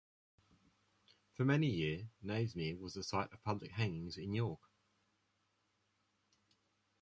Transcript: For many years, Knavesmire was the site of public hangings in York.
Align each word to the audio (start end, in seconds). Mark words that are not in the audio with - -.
For 1.35 1.45
many 1.45 1.67
years, 1.67 2.05
Knavesmire 2.25 2.79
was 2.79 2.95
the 2.95 3.03
site 3.03 3.31
of 3.31 3.43
public 3.43 3.69
hangings 3.73 4.17
in 4.17 4.33
York. 4.33 4.59